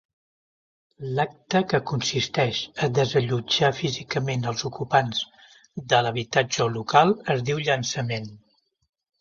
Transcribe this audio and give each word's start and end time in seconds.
L'acte 1.17 1.59
que 1.73 1.79
consisteix 1.91 2.61
a 2.87 2.89
desallotjar 2.99 3.71
físicament 3.81 4.49
als 4.53 4.65
ocupants 4.71 5.23
de 5.95 6.01
l'habitatge 6.07 6.67
o 6.69 6.71
local, 6.79 7.15
es 7.37 7.47
diu 7.53 7.63
llançament. 7.69 8.31